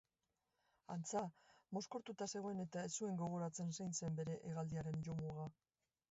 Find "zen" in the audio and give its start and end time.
3.99-4.17